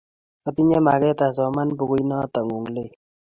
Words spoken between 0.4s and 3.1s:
Otinye maget asoman bukuinotongung lel